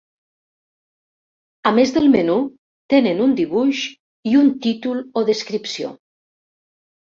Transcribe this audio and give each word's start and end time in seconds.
A 1.71 1.73
més 1.79 1.93
del 1.97 2.07
menú, 2.15 2.39
tenen 2.95 3.21
un 3.27 3.37
dibuix 3.41 3.83
i 4.33 4.35
un 4.43 4.51
títol 4.67 5.07
o 5.23 5.27
descripció. 5.31 5.95